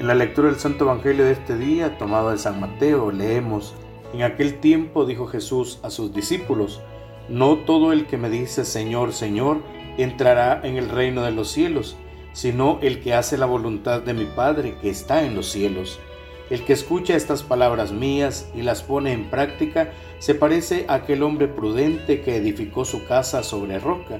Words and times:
En 0.00 0.06
la 0.06 0.14
lectura 0.14 0.48
del 0.48 0.58
Santo 0.58 0.84
Evangelio 0.84 1.26
de 1.26 1.32
este 1.32 1.58
día, 1.58 1.98
tomado 1.98 2.30
de 2.30 2.38
San 2.38 2.58
Mateo, 2.58 3.12
leemos, 3.12 3.74
En 4.14 4.22
aquel 4.22 4.58
tiempo 4.58 5.04
dijo 5.04 5.26
Jesús 5.26 5.78
a 5.82 5.90
sus 5.90 6.14
discípulos, 6.14 6.80
No 7.28 7.58
todo 7.58 7.92
el 7.92 8.06
que 8.06 8.16
me 8.16 8.30
dice 8.30 8.64
Señor, 8.64 9.12
Señor, 9.12 9.58
entrará 9.98 10.62
en 10.64 10.78
el 10.78 10.88
reino 10.88 11.20
de 11.20 11.32
los 11.32 11.50
cielos, 11.50 11.98
sino 12.32 12.78
el 12.80 13.02
que 13.02 13.12
hace 13.12 13.36
la 13.36 13.44
voluntad 13.44 14.00
de 14.00 14.14
mi 14.14 14.24
Padre 14.24 14.78
que 14.80 14.88
está 14.88 15.22
en 15.22 15.34
los 15.34 15.50
cielos. 15.50 16.00
El 16.48 16.64
que 16.64 16.72
escucha 16.72 17.14
estas 17.14 17.42
palabras 17.42 17.92
mías 17.92 18.50
y 18.54 18.62
las 18.62 18.82
pone 18.82 19.12
en 19.12 19.28
práctica 19.28 19.92
se 20.18 20.34
parece 20.34 20.86
a 20.88 20.94
aquel 20.94 21.22
hombre 21.22 21.46
prudente 21.46 22.22
que 22.22 22.36
edificó 22.36 22.86
su 22.86 23.04
casa 23.04 23.42
sobre 23.42 23.78
roca. 23.78 24.18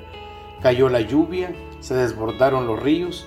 Cayó 0.61 0.91
la 0.91 1.01
lluvia, 1.01 1.55
se 1.81 1.95
desbordaron 1.95 2.67
los 2.67 2.79
ríos, 2.83 3.27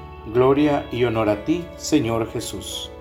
Gloria 0.27 0.85
y 0.91 1.03
honor 1.05 1.29
a 1.29 1.45
ti, 1.45 1.65
Señor 1.77 2.31
Jesús. 2.31 2.91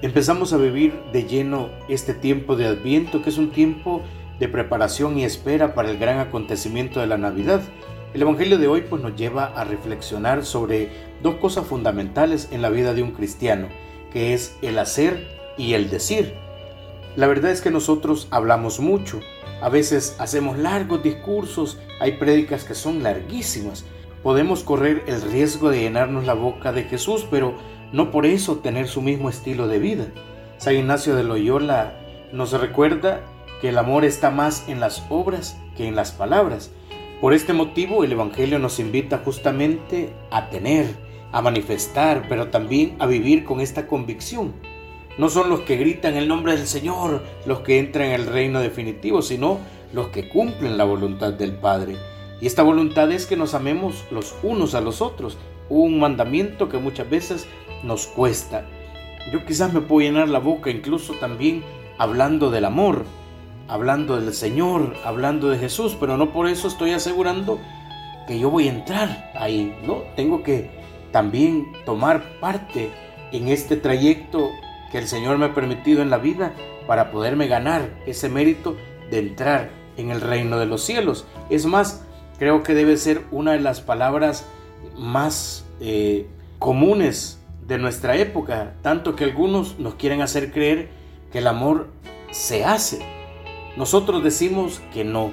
Empezamos 0.00 0.54
a 0.54 0.56
vivir 0.56 0.94
de 1.12 1.24
lleno 1.24 1.68
este 1.88 2.14
tiempo 2.14 2.56
de 2.56 2.66
Adviento, 2.66 3.20
que 3.20 3.28
es 3.28 3.36
un 3.36 3.50
tiempo 3.50 4.00
de 4.38 4.48
preparación 4.48 5.18
y 5.18 5.24
espera 5.24 5.74
para 5.74 5.90
el 5.90 5.98
gran 5.98 6.18
acontecimiento 6.18 7.00
de 7.00 7.08
la 7.08 7.18
Navidad. 7.18 7.60
El 8.14 8.22
Evangelio 8.22 8.56
de 8.56 8.68
hoy 8.68 8.80
pues, 8.88 9.02
nos 9.02 9.14
lleva 9.16 9.52
a 9.54 9.64
reflexionar 9.64 10.46
sobre 10.46 10.88
dos 11.22 11.34
cosas 11.34 11.66
fundamentales 11.66 12.48
en 12.52 12.62
la 12.62 12.70
vida 12.70 12.94
de 12.94 13.02
un 13.02 13.10
cristiano, 13.10 13.68
que 14.10 14.32
es 14.32 14.56
el 14.62 14.78
hacer 14.78 15.28
y 15.58 15.74
el 15.74 15.90
decir. 15.90 16.47
La 17.18 17.26
verdad 17.26 17.50
es 17.50 17.60
que 17.60 17.72
nosotros 17.72 18.28
hablamos 18.30 18.78
mucho, 18.78 19.18
a 19.60 19.68
veces 19.68 20.14
hacemos 20.20 20.56
largos 20.56 21.02
discursos, 21.02 21.80
hay 21.98 22.12
prédicas 22.12 22.62
que 22.62 22.76
son 22.76 23.02
larguísimas. 23.02 23.84
Podemos 24.22 24.62
correr 24.62 25.02
el 25.08 25.20
riesgo 25.22 25.68
de 25.68 25.80
llenarnos 25.80 26.26
la 26.26 26.34
boca 26.34 26.70
de 26.70 26.84
Jesús, 26.84 27.26
pero 27.28 27.56
no 27.90 28.12
por 28.12 28.24
eso 28.24 28.58
tener 28.58 28.86
su 28.86 29.02
mismo 29.02 29.30
estilo 29.30 29.66
de 29.66 29.80
vida. 29.80 30.06
San 30.58 30.76
Ignacio 30.76 31.16
de 31.16 31.24
Loyola 31.24 31.98
nos 32.32 32.52
recuerda 32.52 33.22
que 33.60 33.70
el 33.70 33.78
amor 33.78 34.04
está 34.04 34.30
más 34.30 34.68
en 34.68 34.78
las 34.78 35.04
obras 35.10 35.60
que 35.76 35.88
en 35.88 35.96
las 35.96 36.12
palabras. 36.12 36.70
Por 37.20 37.34
este 37.34 37.52
motivo 37.52 38.04
el 38.04 38.12
Evangelio 38.12 38.60
nos 38.60 38.78
invita 38.78 39.22
justamente 39.24 40.12
a 40.30 40.50
tener, 40.50 40.86
a 41.32 41.42
manifestar, 41.42 42.26
pero 42.28 42.50
también 42.50 42.94
a 43.00 43.06
vivir 43.06 43.42
con 43.42 43.60
esta 43.60 43.88
convicción 43.88 44.54
no 45.18 45.28
son 45.28 45.50
los 45.50 45.60
que 45.60 45.76
gritan 45.76 46.16
el 46.16 46.28
nombre 46.28 46.56
del 46.56 46.66
Señor 46.66 47.22
los 47.44 47.60
que 47.60 47.80
entran 47.80 48.06
en 48.06 48.12
el 48.12 48.26
reino 48.26 48.60
definitivo, 48.60 49.20
sino 49.20 49.58
los 49.92 50.08
que 50.08 50.28
cumplen 50.28 50.78
la 50.78 50.84
voluntad 50.84 51.32
del 51.32 51.52
Padre. 51.52 51.96
Y 52.40 52.46
esta 52.46 52.62
voluntad 52.62 53.10
es 53.10 53.26
que 53.26 53.36
nos 53.36 53.54
amemos 53.54 54.04
los 54.12 54.36
unos 54.44 54.76
a 54.76 54.80
los 54.80 55.02
otros, 55.02 55.36
un 55.68 55.98
mandamiento 55.98 56.68
que 56.68 56.78
muchas 56.78 57.10
veces 57.10 57.48
nos 57.82 58.06
cuesta. 58.06 58.64
Yo 59.32 59.44
quizás 59.44 59.72
me 59.72 59.80
puedo 59.80 60.06
llenar 60.06 60.28
la 60.28 60.38
boca 60.38 60.70
incluso 60.70 61.14
también 61.14 61.64
hablando 61.98 62.50
del 62.50 62.64
amor, 62.64 63.04
hablando 63.66 64.20
del 64.20 64.32
Señor, 64.32 64.94
hablando 65.04 65.50
de 65.50 65.58
Jesús, 65.58 65.96
pero 65.98 66.16
no 66.16 66.32
por 66.32 66.48
eso 66.48 66.68
estoy 66.68 66.92
asegurando 66.92 67.58
que 68.28 68.38
yo 68.38 68.50
voy 68.50 68.68
a 68.68 68.72
entrar 68.72 69.32
ahí, 69.34 69.74
¿no? 69.84 70.04
Tengo 70.14 70.44
que 70.44 70.70
también 71.10 71.72
tomar 71.84 72.38
parte 72.38 72.90
en 73.32 73.48
este 73.48 73.76
trayecto 73.76 74.48
que 74.90 74.98
el 74.98 75.08
Señor 75.08 75.38
me 75.38 75.46
ha 75.46 75.54
permitido 75.54 76.02
en 76.02 76.10
la 76.10 76.18
vida 76.18 76.52
para 76.86 77.10
poderme 77.10 77.46
ganar 77.46 77.90
ese 78.06 78.28
mérito 78.28 78.76
de 79.10 79.18
entrar 79.18 79.70
en 79.96 80.10
el 80.10 80.20
reino 80.20 80.58
de 80.58 80.66
los 80.66 80.82
cielos. 80.82 81.26
Es 81.50 81.66
más, 81.66 82.04
creo 82.38 82.62
que 82.62 82.74
debe 82.74 82.96
ser 82.96 83.24
una 83.30 83.52
de 83.52 83.60
las 83.60 83.80
palabras 83.80 84.46
más 84.96 85.64
eh, 85.80 86.26
comunes 86.58 87.40
de 87.66 87.78
nuestra 87.78 88.16
época, 88.16 88.74
tanto 88.82 89.14
que 89.14 89.24
algunos 89.24 89.78
nos 89.78 89.94
quieren 89.96 90.22
hacer 90.22 90.52
creer 90.52 90.88
que 91.30 91.38
el 91.38 91.46
amor 91.46 91.88
se 92.30 92.64
hace. 92.64 93.04
Nosotros 93.76 94.24
decimos 94.24 94.80
que 94.92 95.04
no, 95.04 95.32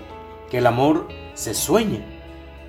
que 0.49 0.57
el 0.57 0.67
amor 0.67 1.07
se 1.33 1.53
sueña, 1.53 2.05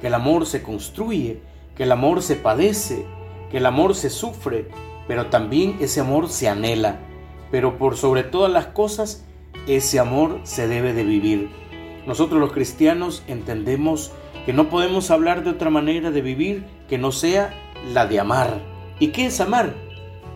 que 0.00 0.06
el 0.06 0.14
amor 0.14 0.46
se 0.46 0.62
construye, 0.62 1.40
que 1.76 1.82
el 1.82 1.92
amor 1.92 2.22
se 2.22 2.36
padece, 2.36 3.04
que 3.50 3.58
el 3.58 3.66
amor 3.66 3.94
se 3.94 4.10
sufre, 4.10 4.68
pero 5.08 5.26
también 5.26 5.76
ese 5.80 6.00
amor 6.00 6.28
se 6.28 6.48
anhela, 6.48 7.00
pero 7.50 7.78
por 7.78 7.96
sobre 7.96 8.22
todas 8.22 8.52
las 8.52 8.66
cosas, 8.66 9.24
ese 9.66 9.98
amor 9.98 10.40
se 10.44 10.68
debe 10.68 10.92
de 10.92 11.04
vivir. 11.04 11.50
Nosotros 12.06 12.40
los 12.40 12.52
cristianos 12.52 13.22
entendemos 13.26 14.12
que 14.44 14.52
no 14.52 14.68
podemos 14.68 15.10
hablar 15.10 15.42
de 15.42 15.50
otra 15.50 15.70
manera 15.70 16.10
de 16.10 16.22
vivir 16.22 16.64
que 16.88 16.98
no 16.98 17.10
sea 17.10 17.52
la 17.92 18.06
de 18.06 18.20
amar. 18.20 18.60
¿Y 19.00 19.08
qué 19.08 19.26
es 19.26 19.40
amar? 19.40 19.74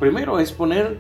Primero 0.01 0.41
es 0.41 0.53
poner 0.53 0.99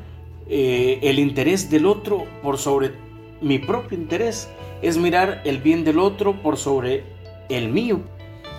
eh, 0.48 1.00
el 1.02 1.18
interés 1.18 1.70
del 1.70 1.86
otro 1.86 2.24
por 2.42 2.58
sobre 2.58 2.92
mi 3.40 3.58
propio 3.58 3.96
interés, 3.98 4.48
es 4.82 4.96
mirar 4.96 5.42
el 5.44 5.58
bien 5.58 5.84
del 5.84 5.98
otro 5.98 6.40
por 6.42 6.56
sobre 6.56 7.04
el 7.48 7.68
mío, 7.68 8.00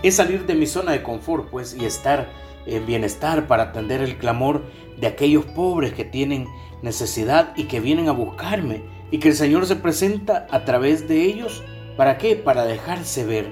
es 0.03 0.16
salir 0.16 0.45
de 0.45 0.55
mi 0.55 0.66
zona 0.66 0.91
de 0.91 1.03
confort, 1.03 1.49
pues, 1.49 1.75
y 1.79 1.85
estar 1.85 2.29
en 2.66 2.85
bienestar 2.85 3.47
para 3.47 3.63
atender 3.63 4.01
el 4.01 4.17
clamor 4.17 4.63
de 4.97 5.07
aquellos 5.07 5.45
pobres 5.45 5.94
que 5.94 6.05
tienen 6.05 6.47
necesidad 6.81 7.53
y 7.55 7.66
que 7.66 7.79
vienen 7.79 8.07
a 8.07 8.13
buscarme 8.13 8.83
y 9.11 9.19
que 9.19 9.29
el 9.29 9.35
Señor 9.35 9.66
se 9.66 9.75
presenta 9.75 10.47
a 10.51 10.63
través 10.63 11.07
de 11.07 11.23
ellos. 11.23 11.63
¿Para 11.97 12.17
qué? 12.17 12.35
Para 12.35 12.66
dejarse 12.66 13.25
ver. 13.25 13.51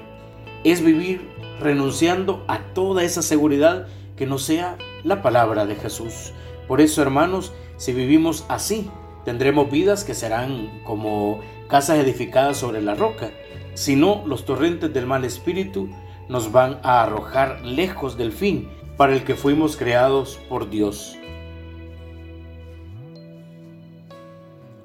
Es 0.64 0.82
vivir 0.82 1.28
renunciando 1.60 2.44
a 2.48 2.60
toda 2.74 3.02
esa 3.02 3.22
seguridad 3.22 3.86
que 4.16 4.26
no 4.26 4.38
sea 4.38 4.76
la 5.04 5.22
palabra 5.22 5.66
de 5.66 5.76
Jesús. 5.76 6.32
Por 6.66 6.80
eso, 6.80 7.02
hermanos, 7.02 7.52
si 7.76 7.92
vivimos 7.92 8.44
así, 8.48 8.90
tendremos 9.24 9.70
vidas 9.70 10.04
que 10.04 10.14
serán 10.14 10.82
como 10.84 11.40
casas 11.68 11.98
edificadas 11.98 12.56
sobre 12.56 12.82
la 12.82 12.94
roca. 12.94 13.30
Si 13.74 13.96
no, 13.96 14.22
los 14.26 14.44
torrentes 14.44 14.92
del 14.92 15.06
mal 15.06 15.24
espíritu 15.24 15.88
nos 16.28 16.52
van 16.52 16.78
a 16.82 17.02
arrojar 17.02 17.60
lejos 17.64 18.16
del 18.16 18.32
fin 18.32 18.68
para 19.00 19.14
el 19.14 19.24
que 19.24 19.34
fuimos 19.34 19.78
creados 19.78 20.38
por 20.46 20.68
Dios. 20.68 21.16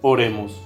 Oremos. 0.01 0.57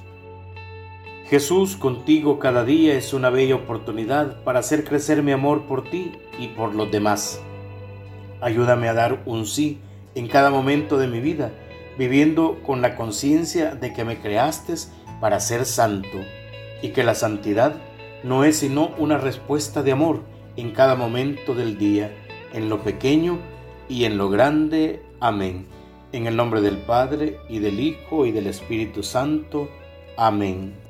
Jesús, 1.26 1.76
contigo 1.76 2.38
cada 2.38 2.64
día 2.64 2.94
es 2.94 3.12
una 3.12 3.32
bella 3.32 3.56
oportunidad 3.56 4.44
para 4.44 4.60
hacer 4.60 4.84
crecer 4.84 5.24
mi 5.24 5.32
amor 5.32 5.64
por 5.64 5.90
ti 5.90 6.12
y 6.38 6.50
por 6.50 6.76
los 6.76 6.92
demás. 6.92 7.42
Ayúdame 8.40 8.88
a 8.88 8.94
dar 8.94 9.24
un 9.26 9.48
sí 9.48 9.80
en 10.14 10.28
cada 10.28 10.52
momento 10.52 11.00
de 11.00 11.08
mi 11.08 11.20
vida, 11.20 11.52
viviendo 11.98 12.60
con 12.62 12.84
la 12.84 12.96
conciencia 12.96 13.74
de 13.74 13.94
que 13.94 14.06
me 14.06 14.20
creaste 14.20 14.76
para 15.20 15.40
ser 15.40 15.66
santo 15.66 16.20
y 16.84 16.90
que 16.90 17.04
la 17.04 17.16
santidad 17.16 17.78
no 18.24 18.44
es 18.44 18.58
sino 18.58 18.92
una 19.00 19.18
respuesta 19.18 19.82
de 19.82 19.94
amor 19.94 20.22
en 20.56 20.70
cada 20.70 20.94
momento 20.94 21.56
del 21.56 21.80
día, 21.80 22.16
en 22.54 22.70
lo 22.70 22.82
pequeño 22.84 23.38
y 23.88 24.06
en 24.06 24.18
lo 24.18 24.30
grande. 24.30 25.02
Amén. 25.20 25.68
En 26.12 26.28
el 26.28 26.36
nombre 26.36 26.62
del 26.62 26.78
Padre, 26.78 27.38
y 27.50 27.60
del 27.60 27.80
Hijo, 27.80 28.26
y 28.26 28.32
del 28.32 28.48
Espíritu 28.48 29.04
Santo. 29.04 29.70
Amén. 30.18 30.89